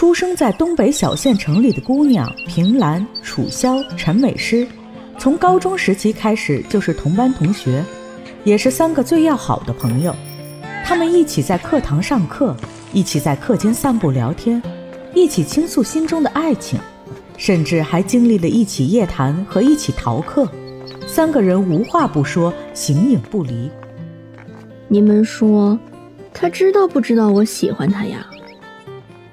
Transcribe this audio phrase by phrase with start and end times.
[0.00, 4.66] 出生在东北小县城里的姑娘平兰、楚萧、陈美诗，
[5.18, 7.84] 从高中时期开始就是同班同学，
[8.42, 10.16] 也是三个最要好的朋友。
[10.86, 12.56] 他们一起在课堂上课，
[12.94, 14.62] 一起在课间散步聊天，
[15.14, 16.80] 一起倾诉心中的爱情，
[17.36, 20.48] 甚至还经历了一起夜谈和一起逃课。
[21.06, 23.70] 三个人无话不说，形影不离。
[24.88, 25.78] 你们说，
[26.32, 28.26] 他知道不知道我喜欢他呀？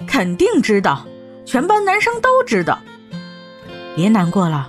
[0.07, 1.05] 肯定知道，
[1.45, 2.79] 全班男生都知道。
[3.95, 4.67] 别难过了，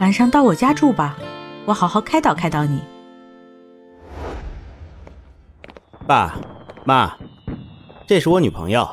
[0.00, 1.16] 晚上到我家住吧，
[1.66, 2.80] 我好好开导开导你。
[6.06, 6.38] 爸
[6.84, 7.16] 妈，
[8.06, 8.88] 这是我女朋友。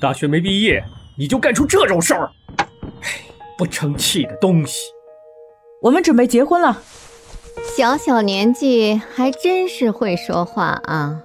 [0.00, 0.82] 大学没毕业
[1.16, 2.66] 你就干出这种事儿，哎，
[3.58, 4.78] 不成器的东西！
[5.80, 6.80] 我们准备结婚了，
[7.76, 11.20] 小小年纪还真是会说话啊。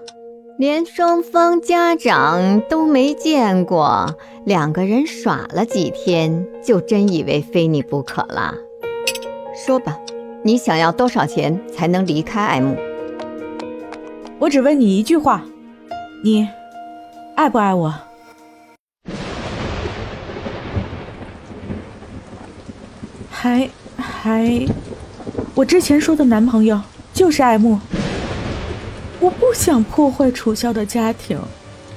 [0.57, 8.55] 连双方家长都没见过，两个人耍了几天，就真以为非你不可了。
[9.55, 9.99] 说吧，
[10.41, 12.75] 你想要多少钱才能离开爱慕？
[14.39, 15.43] 我只问你一句话，
[16.23, 16.49] 你
[17.35, 17.93] 爱不爱我？
[23.29, 24.65] 还还，
[25.53, 26.81] 我之前说的男朋友
[27.13, 27.79] 就是爱慕。
[29.19, 31.39] 我不想破坏楚萧的家庭，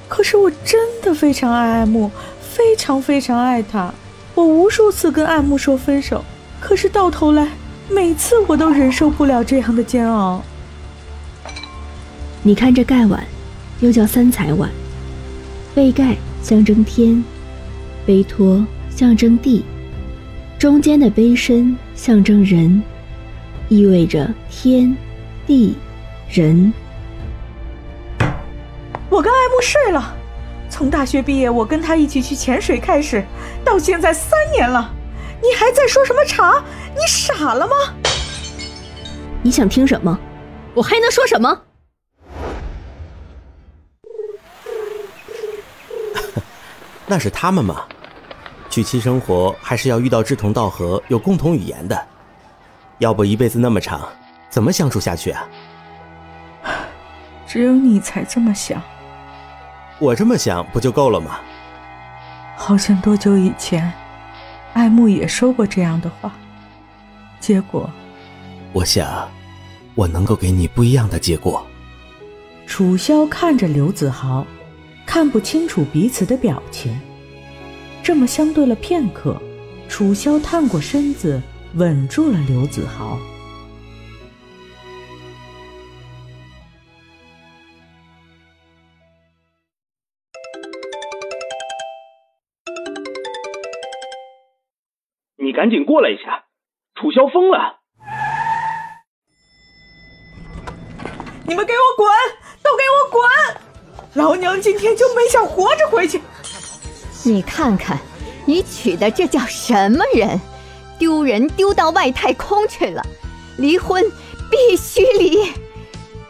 [0.08, 3.92] 可是我真的非常爱爱慕，非常非常爱他。
[4.34, 6.24] 我无数次跟爱慕说分手，
[6.60, 7.48] 可是到头来，
[7.90, 10.42] 每次我都忍受不了这样的煎熬。
[12.42, 13.22] 你看这盖碗，
[13.80, 14.70] 又叫三彩碗，
[15.74, 17.22] 背盖象征天，
[18.06, 19.62] 杯托象征地，
[20.58, 22.82] 中间的杯身象征人，
[23.68, 24.96] 意味着天
[25.46, 25.74] 地
[26.30, 26.72] 人。
[29.60, 30.16] 睡了，
[30.68, 33.24] 从大学毕业我跟他一起去潜水开始，
[33.64, 34.92] 到现在三年了，
[35.42, 36.62] 你还在说什么茶？
[36.94, 37.74] 你傻了吗？
[39.42, 40.18] 你想听什么？
[40.74, 41.62] 我还能说什么？
[47.06, 47.84] 那是他们嘛，
[48.68, 52.00] 娶妻生活还是要遇到志同道合、有共同语言的，
[52.98, 54.08] 要不一辈子那么长，
[54.48, 55.48] 怎么相处下去啊？
[57.48, 58.80] 只有你才这么想。
[60.00, 61.38] 我这么想不就够了吗？
[62.56, 63.92] 好像多久以前，
[64.72, 66.32] 爱慕也说过这样的话，
[67.38, 67.88] 结果，
[68.72, 69.30] 我想，
[69.94, 71.66] 我能够给你不一样的结果。
[72.66, 74.46] 楚萧看着刘子豪，
[75.04, 76.98] 看不清楚彼此的表情。
[78.02, 79.40] 这么相对了片刻，
[79.88, 81.42] 楚萧探过身子，
[81.74, 83.18] 吻住了刘子豪。
[95.50, 96.44] 你赶紧过来一下，
[96.94, 97.80] 楚萧疯了！
[101.44, 102.08] 你们给我滚，
[102.62, 103.20] 都给我滚！
[104.14, 106.22] 老娘今天就没想活着回去。
[107.24, 107.98] 你看看，
[108.46, 110.40] 你娶的这叫什么人？
[111.00, 113.04] 丢人丢到外太空去了！
[113.58, 114.04] 离婚
[114.48, 115.52] 必须离！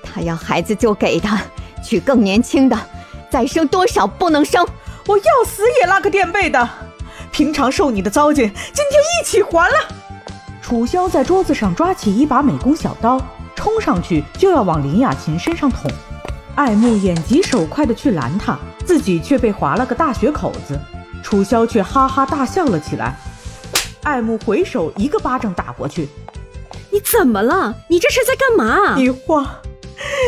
[0.02, 1.42] 他要孩子就给他，
[1.84, 2.88] 娶更年轻的，
[3.28, 4.66] 再生多少不能生？
[5.06, 6.66] 我要死也拉个垫背的。
[7.40, 9.88] 平常受你的糟践，今天一起还了。
[10.60, 13.18] 楚萧在桌子上抓起一把美工小刀，
[13.56, 15.90] 冲上去就要往林雅琴身上捅。
[16.54, 20.78] 爱慕眼疾手快的去拦他，自己却被划了个大血口子。
[21.22, 23.16] 楚萧却哈哈大笑了起来。
[24.02, 26.10] 爱慕回手一个巴掌打过去
[26.92, 27.74] ：“你怎么了？
[27.88, 28.96] 你这是在干嘛？
[28.96, 29.62] 你画，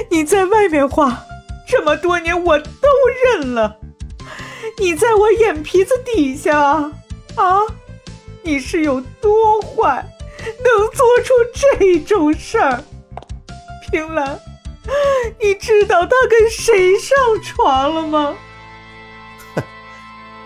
[0.09, 1.25] 你在外面画，
[1.69, 2.89] 这么多年我都
[3.23, 3.77] 认了。
[4.79, 6.91] 你在我眼皮子底下。”
[7.37, 7.61] 啊！
[8.43, 10.05] 你是有多坏，
[10.39, 11.33] 能做出
[11.79, 12.83] 这种事儿？
[13.91, 14.39] 平兰，
[15.41, 18.35] 你知道他跟谁上床了吗？
[19.55, 19.63] 哼！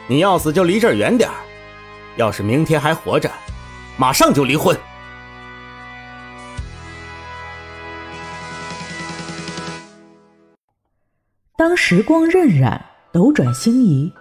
[0.08, 1.36] 你要死就离这儿远点儿。
[2.16, 3.30] 要是明天还活着，
[3.96, 4.76] 马上就离婚。
[11.56, 12.78] 当时光荏苒，
[13.12, 14.12] 斗转星移。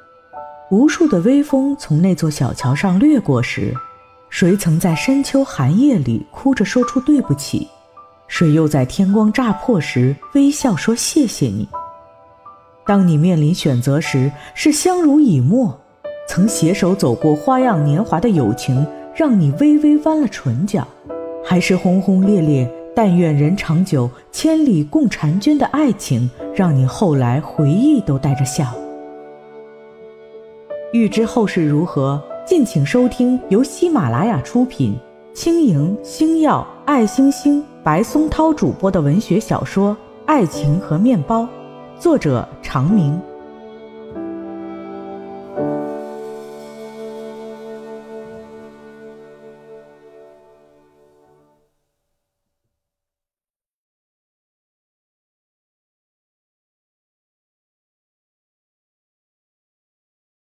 [0.72, 3.72] 无数的微风从那座小桥上掠过时，
[4.30, 7.68] 谁曾在深秋寒夜里哭着说出对不起？
[8.28, 11.70] 谁又在天光乍破时微笑说谢谢你？
[12.84, 15.80] 当你面临选择时，是相濡以沫，
[16.28, 18.86] 曾携手走过花样年华的友情
[19.16, 20.88] 让你微微弯了唇角，
[21.46, 28.74] 还是轰轰烈烈但愿人长久、千里共婵娟的爱情让你后来回忆都带着笑？
[30.96, 34.98] 欲知后事如何，敬请收听由喜马拉雅出品、
[35.34, 39.92] 轻盈、星耀、爱星星、白松涛主播的文学小说
[40.26, 41.42] 《爱情和面包》，
[42.00, 43.20] 作者长明。